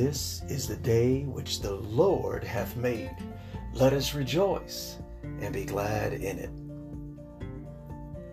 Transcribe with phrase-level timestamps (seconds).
[0.00, 3.14] This is the day which the Lord hath made.
[3.74, 4.96] Let us rejoice
[5.42, 6.50] and be glad in it.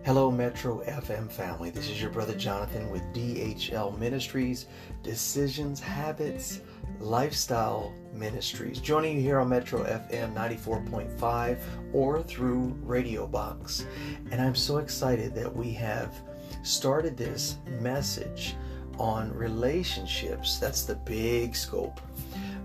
[0.02, 1.68] Hello, Metro FM family.
[1.68, 4.64] This is your brother Jonathan with DHL Ministries,
[5.02, 6.62] Decisions, Habits,
[7.00, 8.80] Lifestyle Ministries.
[8.80, 11.58] Joining you here on Metro FM 94.5
[11.92, 13.84] or through Radio Box.
[14.30, 16.14] And I'm so excited that we have
[16.62, 18.56] started this message
[18.98, 20.58] on relationships.
[20.58, 22.00] That's the big scope.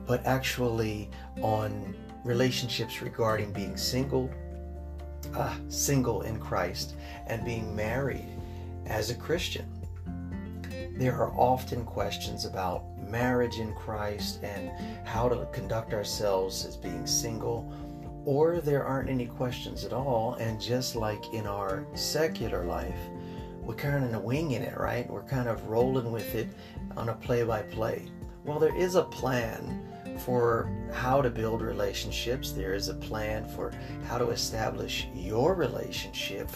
[0.05, 1.09] But actually
[1.41, 4.29] on relationships regarding being single,
[5.33, 6.95] uh, single in Christ,
[7.27, 8.27] and being married
[8.85, 9.65] as a Christian.
[10.97, 14.71] There are often questions about marriage in Christ and
[15.05, 17.71] how to conduct ourselves as being single,
[18.25, 20.35] or there aren't any questions at all.
[20.35, 22.99] And just like in our secular life,
[23.65, 25.09] we're kind of winging it, right?
[25.09, 26.47] We're kind of rolling with it
[26.97, 28.05] on a play by play.
[28.43, 29.81] Well, there is a plan
[30.19, 32.51] for how to build relationships.
[32.51, 33.71] There is a plan for
[34.07, 36.49] how to establish your relationship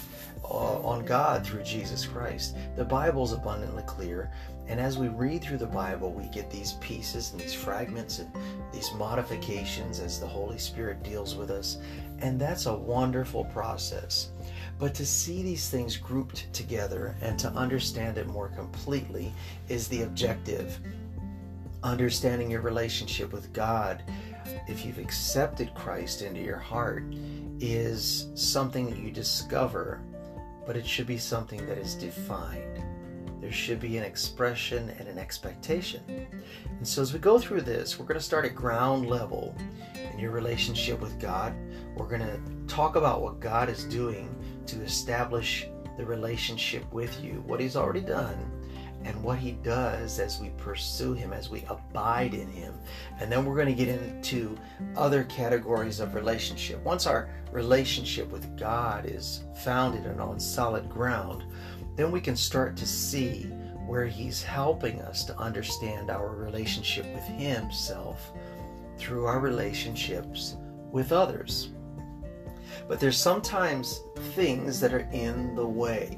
[0.44, 2.56] uh, on God through Jesus Christ.
[2.76, 4.32] The Bible is abundantly clear.
[4.68, 8.30] And as we read through the Bible, we get these pieces and these fragments and
[8.74, 11.78] these modifications as the Holy Spirit deals with us.
[12.20, 14.30] And that's a wonderful process.
[14.80, 19.34] But to see these things grouped together and to understand it more completely
[19.70, 20.80] is the objective.
[21.84, 24.04] Understanding your relationship with God,
[24.68, 27.06] if you've accepted Christ into your heart,
[27.60, 30.02] is something that you discover,
[30.66, 32.84] but it should be something that is defined.
[33.42, 36.28] There should be an expression and an expectation.
[36.68, 39.56] And so, as we go through this, we're going to start at ground level
[40.12, 41.54] in your relationship with God.
[41.98, 44.36] We're going to talk about what God is doing
[44.68, 45.68] to establish
[45.98, 48.38] the relationship with you, what He's already done,
[49.04, 52.76] and what He does as we pursue Him, as we abide in Him.
[53.20, 54.56] And then we're going to get into
[54.96, 56.84] other categories of relationship.
[56.84, 61.46] Once our relationship with God is founded and on solid ground,
[61.96, 63.44] then we can start to see
[63.88, 68.32] where He's helping us to understand our relationship with Himself
[68.98, 70.58] through our relationships
[70.92, 71.70] with others.
[72.88, 74.02] But there's sometimes
[74.36, 76.18] things that are in the way.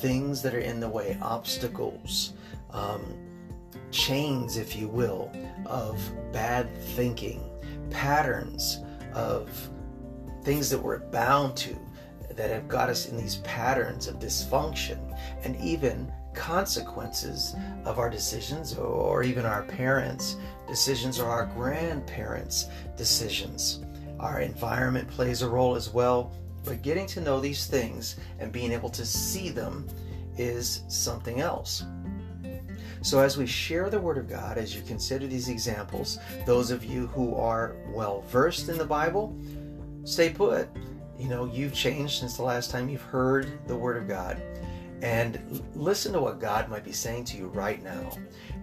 [0.00, 2.34] Things that are in the way, obstacles,
[2.70, 3.02] um,
[3.90, 5.32] chains, if you will,
[5.66, 5.98] of
[6.32, 7.42] bad thinking,
[7.90, 8.80] patterns
[9.14, 9.50] of
[10.42, 11.76] things that we're bound to
[12.30, 14.98] that have got us in these patterns of dysfunction
[15.42, 20.36] and even consequences of our decisions or even our parents'
[20.68, 23.80] decisions or our grandparents' decisions.
[24.20, 26.32] Our environment plays a role as well,
[26.64, 29.86] but getting to know these things and being able to see them
[30.36, 31.84] is something else.
[33.02, 36.84] So, as we share the Word of God, as you consider these examples, those of
[36.84, 39.38] you who are well versed in the Bible,
[40.04, 40.68] stay put.
[41.16, 44.42] You know, you've changed since the last time you've heard the Word of God
[45.02, 48.10] and listen to what God might be saying to you right now.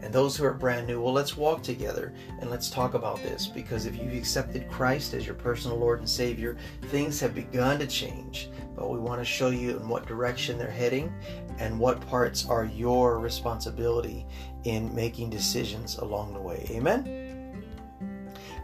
[0.01, 3.47] And those who are brand new, well, let's walk together and let's talk about this
[3.47, 7.87] because if you've accepted Christ as your personal Lord and Savior, things have begun to
[7.87, 8.49] change.
[8.75, 11.13] But we want to show you in what direction they're heading
[11.59, 14.25] and what parts are your responsibility
[14.65, 16.67] in making decisions along the way.
[16.71, 17.25] Amen.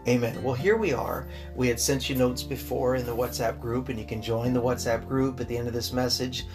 [0.08, 0.42] Amen.
[0.42, 1.28] Well, here we are.
[1.56, 4.62] We had sent you notes before in the WhatsApp group, and you can join the
[4.62, 6.48] WhatsApp group at the end of this message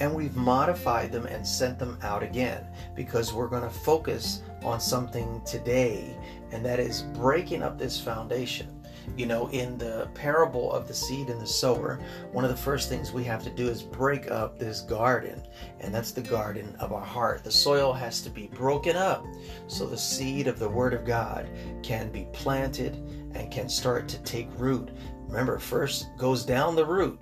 [0.00, 4.80] and we've modified them and sent them out again because we're going to focus on
[4.80, 6.16] something today,
[6.50, 8.78] and that is breaking up this foundation.
[9.16, 11.98] You know, in the parable of the seed and the sower,
[12.30, 15.42] one of the first things we have to do is break up this garden,
[15.80, 17.42] and that's the garden of our heart.
[17.42, 19.24] The soil has to be broken up
[19.66, 21.48] so the seed of the Word of God
[21.82, 22.94] can be planted
[23.34, 24.90] and can start to take root.
[25.26, 27.20] Remember, first goes down the root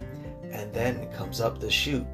[0.52, 2.06] and then comes up the shoot.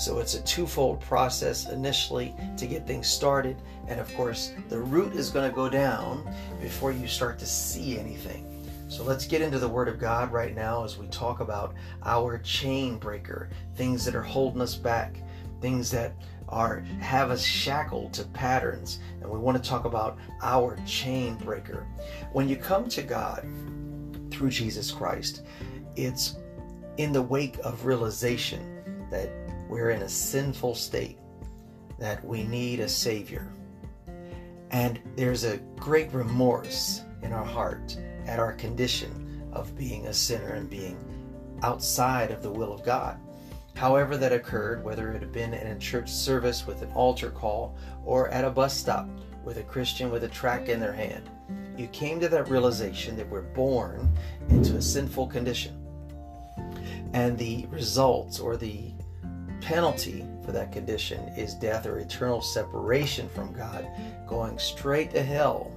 [0.00, 3.60] So it's a twofold process initially to get things started.
[3.86, 6.26] And of course, the root is going to go down
[6.58, 8.46] before you start to see anything.
[8.88, 12.38] So let's get into the Word of God right now as we talk about our
[12.38, 15.16] chain breaker, things that are holding us back,
[15.60, 16.14] things that
[16.48, 19.00] are have us shackled to patterns.
[19.20, 21.86] And we want to talk about our chain breaker.
[22.32, 23.46] When you come to God
[24.30, 25.42] through Jesus Christ,
[25.94, 26.36] it's
[26.96, 28.78] in the wake of realization
[29.10, 29.30] that
[29.70, 31.16] we're in a sinful state,
[32.00, 33.52] that we need a Savior.
[34.72, 37.96] And there's a great remorse in our heart
[38.26, 40.98] at our condition of being a sinner and being
[41.62, 43.16] outside of the will of God.
[43.76, 47.76] However, that occurred, whether it had been in a church service with an altar call
[48.04, 49.08] or at a bus stop
[49.44, 51.30] with a Christian with a track in their hand.
[51.76, 54.12] You came to that realization that we're born
[54.48, 55.76] into a sinful condition.
[57.12, 58.92] And the results or the
[59.60, 63.88] penalty for that condition is death or eternal separation from God,
[64.26, 65.72] going straight to hell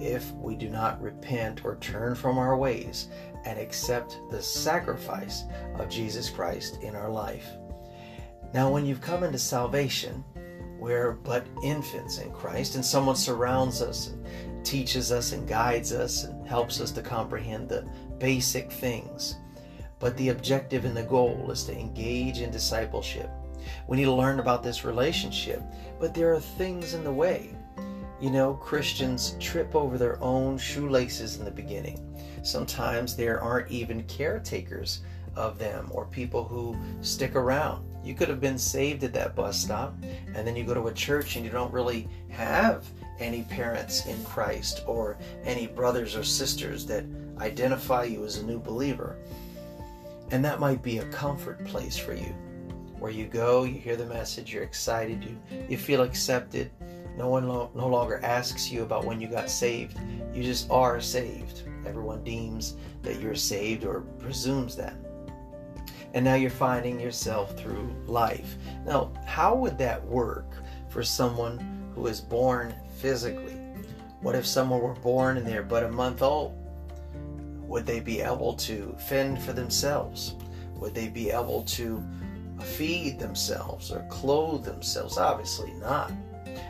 [0.00, 3.08] if we do not repent or turn from our ways
[3.44, 5.44] and accept the sacrifice
[5.76, 7.46] of Jesus Christ in our life.
[8.52, 10.24] Now, when you've come into salvation,
[10.78, 16.24] we're but infants in Christ, and someone surrounds us and teaches us and guides us
[16.24, 17.86] and helps us to comprehend the
[18.18, 19.36] basic things.
[20.00, 23.30] But the objective and the goal is to engage in discipleship.
[23.86, 25.62] We need to learn about this relationship,
[26.00, 27.54] but there are things in the way.
[28.20, 31.98] You know, Christians trip over their own shoelaces in the beginning.
[32.42, 35.02] Sometimes there aren't even caretakers
[35.36, 37.86] of them or people who stick around.
[38.02, 39.94] You could have been saved at that bus stop,
[40.34, 42.86] and then you go to a church and you don't really have
[43.18, 47.04] any parents in Christ or any brothers or sisters that
[47.38, 49.18] identify you as a new believer.
[50.30, 52.34] And that might be a comfort place for you
[53.00, 55.38] where you go, you hear the message, you're excited, you,
[55.68, 56.70] you feel accepted.
[57.16, 59.98] No one lo- no longer asks you about when you got saved.
[60.34, 61.62] You just are saved.
[61.86, 64.94] Everyone deems that you're saved or presumes that.
[66.12, 68.56] And now you're finding yourself through life.
[68.84, 70.52] Now, how would that work
[70.90, 73.58] for someone who is born physically?
[74.20, 76.59] What if someone were born and they're but a month old?
[77.70, 80.34] Would they be able to fend for themselves?
[80.74, 82.04] Would they be able to
[82.60, 85.18] feed themselves or clothe themselves?
[85.18, 86.10] Obviously not.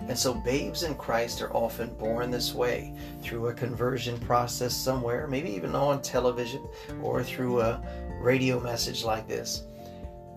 [0.07, 5.27] And so, babes in Christ are often born this way through a conversion process somewhere,
[5.27, 6.69] maybe even on television
[7.03, 7.83] or through a
[8.21, 9.65] radio message like this.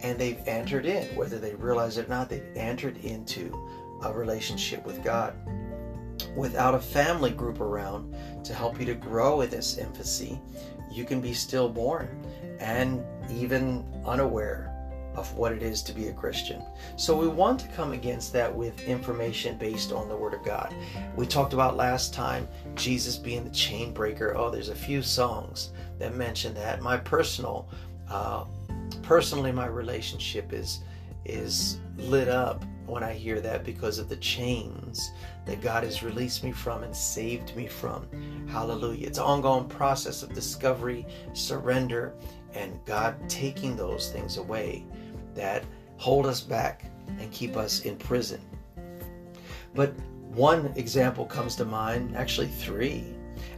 [0.02, 3.52] And they've entered in, whether they realize it or not, they've entered into
[4.02, 5.34] a relationship with God.
[6.36, 10.40] Without a family group around to help you to grow in this infancy,
[10.92, 12.08] you can be stillborn
[12.60, 14.70] and even unaware
[15.16, 16.64] of what it is to be a Christian.
[16.96, 20.74] So we want to come against that with information based on the Word of God.
[21.16, 24.36] We talked about last time Jesus being the chain breaker.
[24.36, 25.70] Oh, there's a few songs
[26.00, 26.82] that mention that.
[26.82, 27.70] My personal,
[28.10, 28.46] uh,
[29.04, 30.80] personally, my relationship is
[31.26, 35.12] is lit up when I hear that because of the chains
[35.46, 38.08] that God has released me from and saved me from.
[38.48, 39.08] Hallelujah.
[39.08, 42.14] It's an ongoing process of discovery, surrender,
[42.54, 44.86] and God taking those things away
[45.34, 45.64] that
[45.98, 46.86] hold us back
[47.20, 48.42] and keep us in prison.
[49.74, 49.94] But
[50.34, 53.06] one example comes to mind, actually three,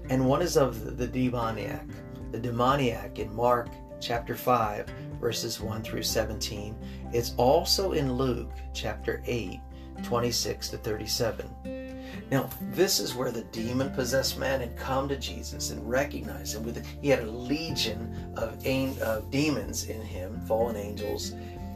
[0.10, 1.86] and one is of the demoniac.
[2.32, 3.70] The demoniac in Mark
[4.00, 4.86] chapter 5,
[5.20, 6.76] verses 1 through 17.
[7.12, 9.60] It's also in Luke chapter 8,
[10.04, 11.96] 26 to 37.
[12.32, 16.64] Now, this is where the demon possessed man had come to Jesus and recognized him.
[16.64, 18.66] With he had a legion of,
[19.02, 21.34] of demons in him, fallen angels,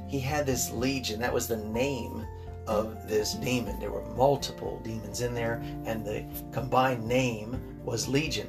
[0.07, 1.19] he had this legion.
[1.19, 2.25] That was the name
[2.69, 3.79] of this demon.
[3.79, 8.47] There were multiple demons in there, and the combined name was Legion.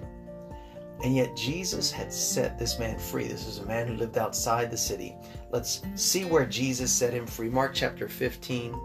[1.03, 3.27] And yet Jesus had set this man free.
[3.27, 5.17] This was a man who lived outside the city.
[5.51, 7.49] Let's see where Jesus set him free.
[7.49, 8.79] Mark chapter 15.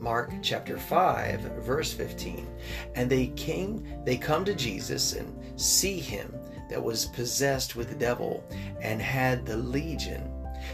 [0.00, 2.46] Mark chapter 5 verse 15.
[2.94, 6.32] And they came they come to Jesus and see him
[6.68, 8.44] that was possessed with the devil
[8.80, 10.22] and had the legion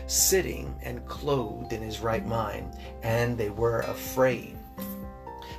[0.07, 4.57] sitting and clothed in his right mind, and they were afraid.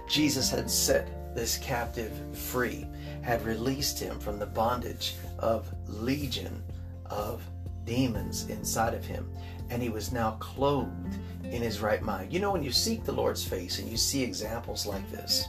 [0.07, 2.87] Jesus had set this captive free,
[3.21, 6.63] had released him from the bondage of legion
[7.05, 7.43] of
[7.85, 9.29] demons inside of him,
[9.69, 12.33] and he was now clothed in his right mind.
[12.33, 15.47] You know, when you seek the Lord's face and you see examples like this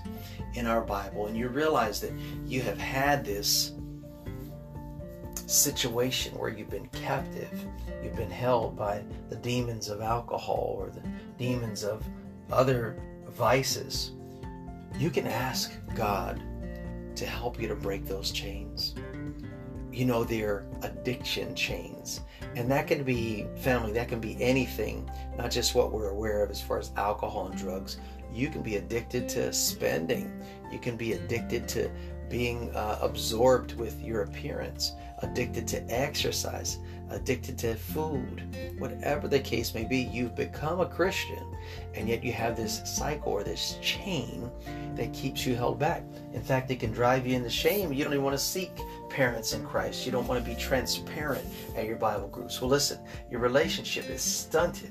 [0.53, 2.13] in our Bible, and you realize that
[2.45, 3.73] you have had this
[5.47, 7.51] situation where you've been captive,
[8.03, 11.03] you've been held by the demons of alcohol or the
[11.39, 12.05] demons of
[12.53, 13.01] other
[13.31, 14.13] vices,
[14.99, 16.43] you can ask God
[17.17, 18.95] to help you to break those chains.
[19.97, 22.21] You know, they're addiction chains.
[22.55, 26.51] And that can be family, that can be anything, not just what we're aware of
[26.51, 27.97] as far as alcohol and drugs.
[28.31, 31.91] You can be addicted to spending, you can be addicted to
[32.29, 36.77] being uh, absorbed with your appearance addicted to exercise,
[37.11, 38.43] addicted to food,
[38.79, 41.45] whatever the case may be, you've become a Christian,
[41.95, 44.51] and yet you have this cycle or this chain
[44.95, 46.03] that keeps you held back.
[46.33, 47.93] In fact, it can drive you into shame.
[47.93, 48.71] You don't even want to seek
[49.09, 50.07] parents in Christ.
[50.07, 51.47] You don't want to be transparent
[51.77, 52.61] at your Bible groups.
[52.61, 52.99] Well, listen,
[53.31, 54.91] your relationship is stunted.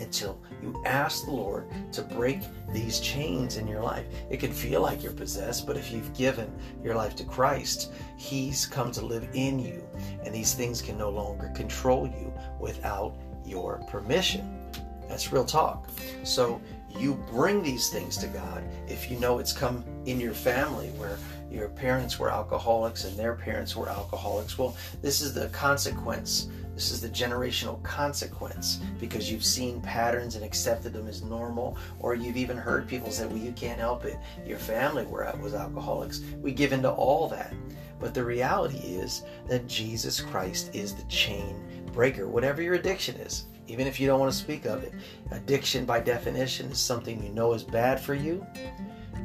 [0.00, 2.40] Until you ask the Lord to break
[2.72, 4.06] these chains in your life.
[4.30, 6.52] It can feel like you're possessed, but if you've given
[6.84, 9.87] your life to Christ, He's come to live in you,
[10.28, 12.30] and these things can no longer control you
[12.60, 13.14] without
[13.46, 14.60] your permission.
[15.08, 15.88] That's real talk.
[16.22, 16.60] So
[16.98, 21.16] you bring these things to God if you know it's come in your family where
[21.50, 24.58] your parents were alcoholics and their parents were alcoholics.
[24.58, 26.48] Well, this is the consequence.
[26.74, 32.14] This is the generational consequence because you've seen patterns and accepted them as normal, or
[32.14, 34.18] you've even heard people say, Well, you can't help it.
[34.46, 36.20] Your family were, was alcoholics.
[36.42, 37.54] We give into all that.
[37.98, 41.56] But the reality is that Jesus Christ is the chain
[41.92, 44.92] breaker, whatever your addiction is even if you don't want to speak of it.
[45.30, 48.44] Addiction, by definition, is something you know is bad for you,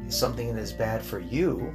[0.09, 1.73] something that is bad for you,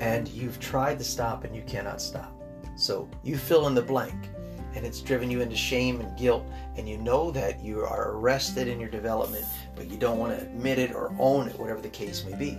[0.00, 2.34] and you've tried to stop and you cannot stop.
[2.76, 4.14] So you fill in the blank,
[4.74, 6.44] and it's driven you into shame and guilt,
[6.76, 9.46] and you know that you are arrested in your development,
[9.76, 12.58] but you don't want to admit it or own it, whatever the case may be.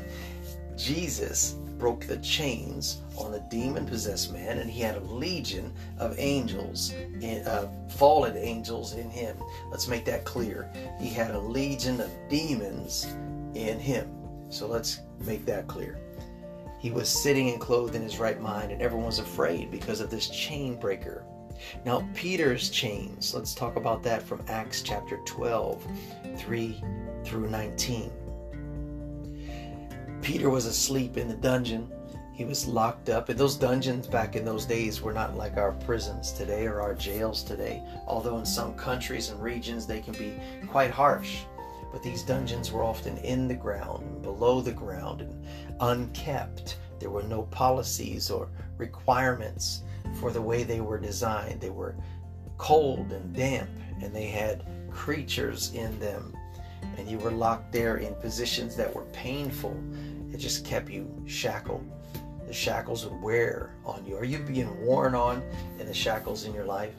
[0.78, 6.14] Jesus broke the chains on the demon possessed man, and he had a legion of
[6.20, 6.94] angels,
[7.46, 9.38] uh, fallen angels in him.
[9.72, 10.70] Let's make that clear.
[11.00, 13.08] He had a legion of demons
[13.56, 14.08] in him.
[14.50, 15.98] So let's make that clear.
[16.80, 20.10] He was sitting and clothed in his right mind, and everyone was afraid because of
[20.10, 21.26] this chain breaker.
[21.86, 25.86] Now, Peter's chains, let's talk about that from Acts chapter 12,
[26.38, 26.84] 3
[27.26, 28.12] through 19.
[30.30, 31.92] Peter was asleep in the dungeon.
[32.34, 33.30] He was locked up.
[33.30, 36.94] And those dungeons back in those days were not like our prisons today or our
[36.94, 41.40] jails today, although in some countries and regions they can be quite harsh.
[41.92, 45.48] But these dungeons were often in the ground, below the ground, and
[45.80, 46.78] unkept.
[47.00, 49.82] There were no policies or requirements
[50.20, 51.60] for the way they were designed.
[51.60, 51.96] They were
[52.60, 56.38] cold and damp, and they had creatures in them.
[56.98, 59.76] And you were locked there in positions that were painful.
[60.34, 61.86] It just kept you shackled.
[62.48, 64.18] The shackles would wear on you.
[64.18, 65.44] Are you being worn on
[65.80, 66.94] in the shackles in your life?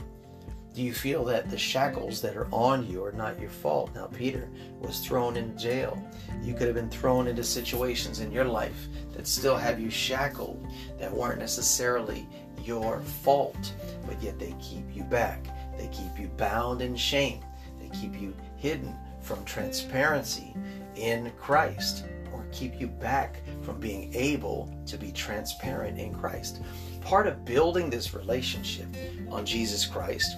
[0.72, 3.92] Do you feel that the shackles that are on you are not your fault?
[3.92, 6.00] Now, Peter was thrown in jail.
[6.42, 10.64] You could have been thrown into situations in your life that still have you shackled,
[11.00, 12.28] that weren't necessarily
[12.64, 13.74] your fault,
[14.06, 15.44] but yet they keep you back.
[15.76, 17.40] They keep you bound in shame.
[17.80, 20.54] They keep you hidden from transparency
[20.94, 26.60] in Christ or keep you back from being able to be transparent in Christ.
[27.00, 28.88] Part of building this relationship
[29.30, 30.36] on Jesus Christ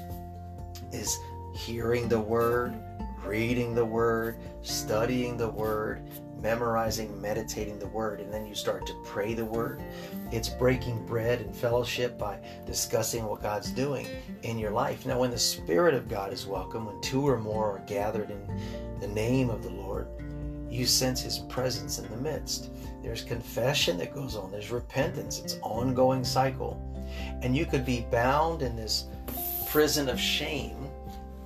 [0.92, 1.18] is
[1.54, 2.74] hearing the word,
[3.24, 6.02] reading the word, studying the word,
[6.42, 9.80] memorizing, meditating the word, and then you start to pray the word.
[10.32, 14.06] It's breaking bread and fellowship by discussing what God's doing
[14.42, 15.06] in your life.
[15.06, 18.60] Now, when the Spirit of God is welcome, when two or more are gathered in
[19.00, 20.08] the name of the Lord,
[20.72, 22.70] you sense His presence in the midst.
[23.02, 26.80] There's confession that goes on, there's repentance, it's ongoing cycle.
[27.42, 29.04] And you could be bound in this
[29.68, 30.88] prison of shame,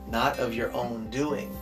[0.09, 1.54] not of your own doing,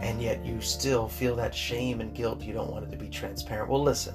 [0.00, 2.40] and yet you still feel that shame and guilt.
[2.40, 3.70] You don't want it to be transparent.
[3.70, 4.14] Well, listen,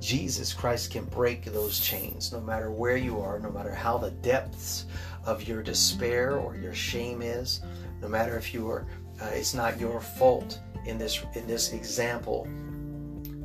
[0.00, 4.10] Jesus Christ can break those chains no matter where you are, no matter how the
[4.10, 4.86] depths
[5.24, 7.60] of your despair or your shame is,
[8.00, 8.86] no matter if you are,
[9.20, 12.48] uh, it's not your fault in this in this example.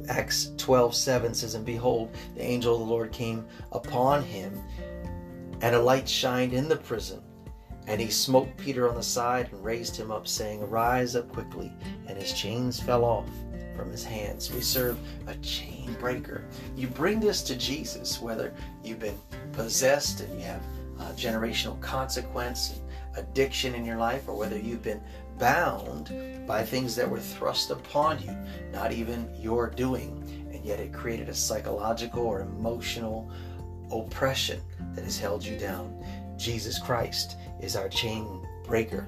[0.10, 4.58] Acts 12 7 says, And behold, the angel of the Lord came upon him,
[5.62, 7.22] and a light shined in the prison.
[7.88, 11.72] And he smote Peter on the side and raised him up, saying, Arise up quickly.
[12.08, 13.30] And his chains fell off
[13.78, 14.52] from his hands.
[14.52, 16.44] We serve a chain breaker.
[16.76, 18.54] You bring this to Jesus, whether
[18.84, 19.18] you've been
[19.54, 20.62] possessed and you have
[21.00, 22.82] uh, generational consequence
[23.18, 25.02] addiction in your life, or whether you've been
[25.38, 26.12] bound
[26.48, 28.36] by things that were thrust upon you,
[28.72, 33.30] not even your doing, and yet it created a psychological or emotional
[33.92, 34.62] oppression
[34.94, 36.04] that has held you down.
[36.38, 39.08] Jesus Christ is our chain breaker.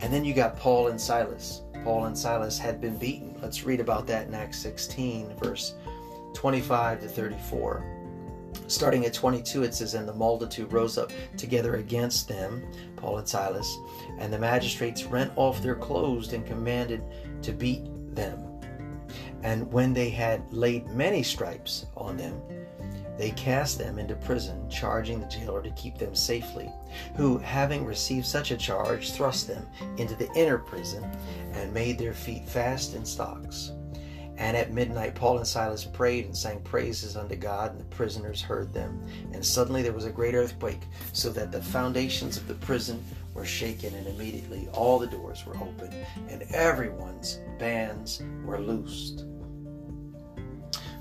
[0.00, 1.62] And then you got Paul and Silas.
[1.82, 3.36] Paul and Silas had been beaten.
[3.42, 5.74] Let's read about that in Acts 16, verse
[6.34, 7.93] 25 to 34.
[8.66, 12.66] Starting at 22, it says, And the multitude rose up together against them,
[12.96, 13.76] Paul and Silas,
[14.18, 17.02] and the magistrates rent off their clothes and commanded
[17.42, 17.82] to beat
[18.14, 18.40] them.
[19.42, 22.40] And when they had laid many stripes on them,
[23.16, 26.72] they cast them into prison, charging the jailer to keep them safely,
[27.16, 29.68] who, having received such a charge, thrust them
[29.98, 31.04] into the inner prison
[31.52, 33.72] and made their feet fast in stocks.
[34.36, 38.42] And at midnight, Paul and Silas prayed and sang praises unto God, and the prisoners
[38.42, 39.00] heard them.
[39.32, 43.44] And suddenly there was a great earthquake, so that the foundations of the prison were
[43.44, 45.92] shaken, and immediately all the doors were open,
[46.28, 49.24] and everyone's bands were loosed.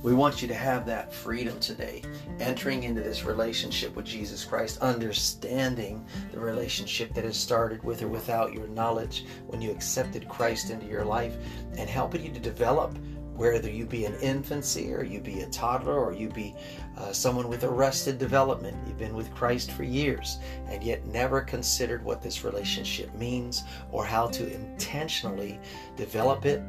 [0.04, 2.02] We want you to have that freedom today,
[2.42, 8.10] entering into this relationship with Jesus Christ, understanding the relationship that has started with or
[8.10, 11.38] without your knowledge when you accepted Christ into your life,
[11.78, 12.98] and helping you to develop
[13.36, 16.56] whether you be an infancy or you be a toddler or you be
[16.98, 18.78] uh, someone with arrested development.
[18.88, 20.38] You've been with Christ for years
[20.68, 25.60] and yet never considered what this relationship means or how to intentionally
[25.96, 26.62] develop it,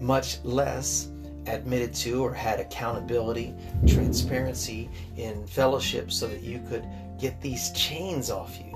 [0.00, 1.08] much less
[1.46, 3.54] admitted to or had accountability,
[3.86, 6.86] transparency in fellowship so that you could
[7.18, 8.72] get these chains off you.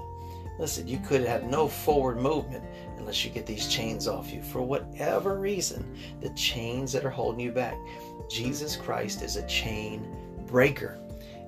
[0.58, 2.64] Listen, you could have no forward movement
[3.06, 4.42] unless you get these chains off you.
[4.42, 7.76] For whatever reason, the chains that are holding you back.
[8.28, 10.04] Jesus Christ is a chain
[10.48, 10.98] breaker.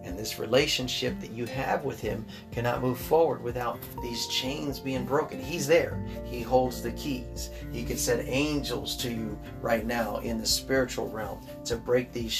[0.05, 5.05] And this relationship that you have with Him cannot move forward without these chains being
[5.05, 5.40] broken.
[5.40, 7.50] He's there, He holds the keys.
[7.73, 12.33] He could send angels to you right now in the spiritual realm to break these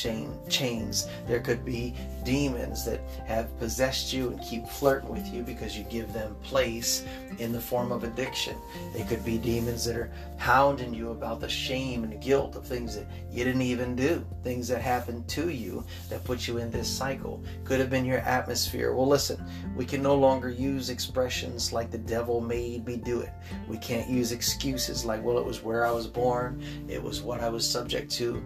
[0.49, 1.09] chains.
[1.27, 5.85] There could be demons that have possessed you and keep flirting with you because you
[5.85, 7.05] give them place
[7.38, 8.57] in the form of addiction.
[8.95, 12.95] They could be demons that are hounding you about the shame and guilt of things
[12.97, 16.88] that you didn't even do, things that happened to you that put you in this
[16.88, 18.95] cycle could have been your atmosphere.
[18.95, 19.45] Well, listen,
[19.76, 23.33] we can no longer use expressions like the devil made me do it.
[23.69, 27.40] We can't use excuses like, well, it was where I was born, it was what
[27.40, 28.45] I was subject to.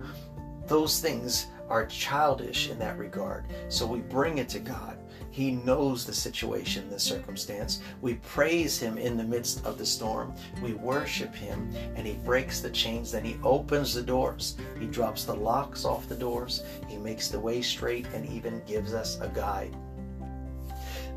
[0.67, 3.47] Those things are childish in that regard.
[3.69, 4.99] So we bring it to God.
[5.33, 7.81] He knows the situation, the circumstance.
[8.03, 10.35] We praise Him in the midst of the storm.
[10.63, 13.11] We worship Him, and He breaks the chains.
[13.11, 14.57] Then He opens the doors.
[14.79, 16.63] He drops the locks off the doors.
[16.87, 19.75] He makes the way straight and even gives us a guide.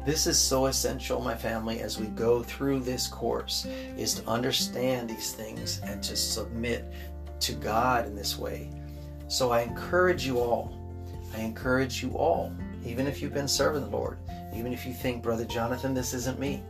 [0.06, 3.66] This is so essential, my family, as we go through this course,
[3.98, 6.86] is to understand these things and to submit
[7.42, 8.70] to God in this way.
[9.28, 10.80] So I encourage you all,
[11.36, 14.18] I encourage you all even if you've been serving the Lord,
[14.54, 16.64] even if you think, Brother Jonathan, this isn't me.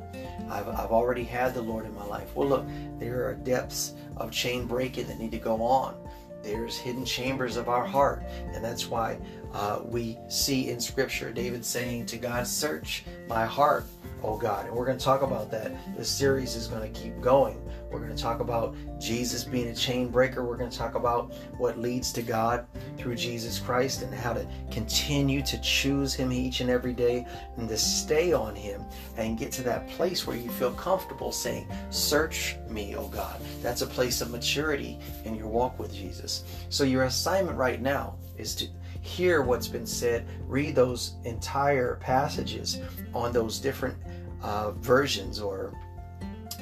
[0.50, 2.36] I've, I've already had the Lord in my life.
[2.36, 2.66] Well, look,
[3.00, 5.96] there are depths of chain breaking that need to go on.
[6.42, 8.24] There's hidden chambers of our heart.
[8.54, 9.18] And that's why
[9.56, 13.86] uh, we see in Scripture David saying to God, Search my heart,
[14.22, 14.66] oh God.
[14.66, 15.72] And we're going to talk about that.
[15.96, 17.62] This series is going to keep going.
[17.90, 20.44] We're going to talk about Jesus being a chain breaker.
[20.44, 24.46] We're going to talk about what leads to God through Jesus Christ and how to
[24.72, 28.84] continue to choose Him each and every day and to stay on Him
[29.16, 33.40] and get to that place where you feel comfortable saying, Search me, oh God.
[33.62, 36.44] That's a place of maturity in your walk with Jesus.
[36.68, 38.68] So, your assignment right now is to
[39.06, 42.82] hear what's been said, read those entire passages
[43.14, 43.96] on those different
[44.42, 45.74] uh, versions or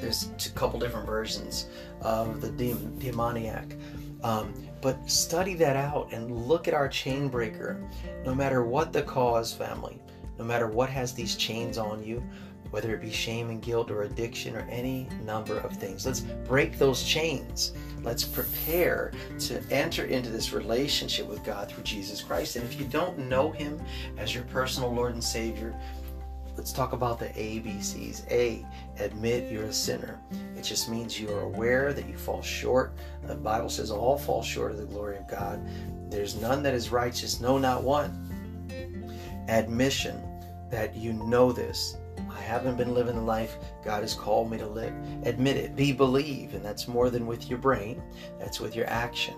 [0.02, 1.68] there's a couple different versions
[2.02, 3.78] of the demon, demoniac.
[4.24, 7.80] Um, but study that out and look at our chain breaker.
[8.26, 10.02] No matter what the cause, family,
[10.38, 12.22] no matter what has these chains on you,
[12.72, 16.78] whether it be shame and guilt or addiction or any number of things, let's break
[16.78, 17.72] those chains.
[18.04, 22.56] Let's prepare to enter into this relationship with God through Jesus Christ.
[22.58, 23.82] And if you don't know Him
[24.18, 25.74] as your personal Lord and Savior,
[26.56, 28.30] Let's talk about the ABCs.
[28.30, 28.66] A,
[29.00, 30.20] admit you're a sinner.
[30.56, 32.94] It just means you are aware that you fall short.
[33.24, 35.60] The Bible says all fall short of the glory of God.
[36.12, 38.30] There's none that is righteous, no, not one.
[39.48, 40.22] Admission
[40.70, 41.98] that you know this.
[42.44, 44.94] Haven't been living the life God has called me to live.
[45.24, 45.76] Admit it.
[45.76, 48.02] Be believe, and that's more than with your brain,
[48.38, 49.36] that's with your action.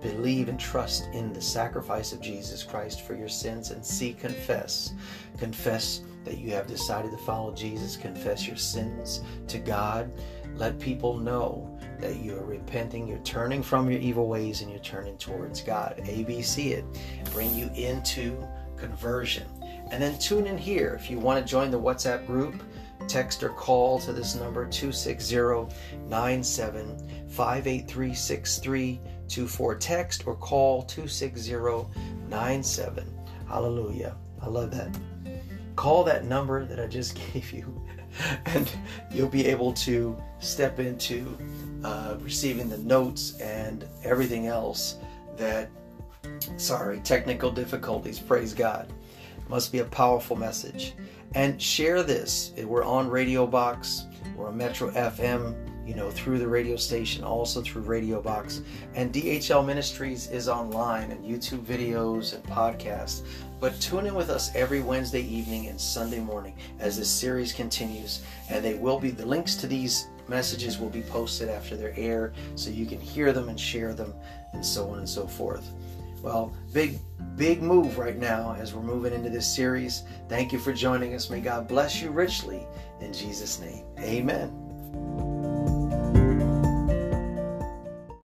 [0.00, 4.94] Believe and trust in the sacrifice of Jesus Christ for your sins and see, confess.
[5.36, 10.10] Confess that you have decided to follow Jesus, confess your sins to God.
[10.56, 14.80] Let people know that you are repenting, you're turning from your evil ways, and you're
[14.80, 15.96] turning towards God.
[16.04, 16.84] ABC it,
[17.32, 18.36] bring you into
[18.76, 19.46] conversion.
[19.90, 20.98] And then tune in here.
[20.98, 22.62] If you want to join the WhatsApp group,
[23.06, 25.66] text or call to this number 260
[26.08, 29.74] 97 583 6324.
[29.76, 31.86] Text or call 260
[32.28, 33.18] 97.
[33.46, 34.16] Hallelujah.
[34.40, 34.96] I love that
[35.76, 37.82] call that number that I just gave you,
[38.46, 38.70] and
[39.10, 41.36] you'll be able to step into
[41.84, 44.96] uh, receiving the notes and everything else
[45.36, 45.70] that,
[46.56, 48.92] sorry, technical difficulties, praise God.
[49.48, 50.94] Must be a powerful message.
[51.34, 52.52] And share this.
[52.56, 55.54] We're on Radio Box, we're on Metro FM
[55.86, 58.62] you know, through the radio station, also through Radio Box.
[58.94, 63.22] And DHL Ministries is online and YouTube videos and podcasts.
[63.60, 68.22] But tune in with us every Wednesday evening and Sunday morning as this series continues.
[68.48, 72.32] And they will be the links to these messages will be posted after their air
[72.54, 74.14] so you can hear them and share them
[74.54, 75.70] and so on and so forth.
[76.24, 76.98] Well, big,
[77.36, 80.04] big move right now as we're moving into this series.
[80.26, 81.28] Thank you for joining us.
[81.28, 82.66] May God bless you richly
[83.02, 83.84] in Jesus' name.
[83.98, 85.33] Amen.